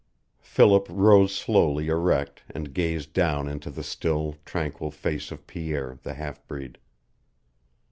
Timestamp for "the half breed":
6.01-6.79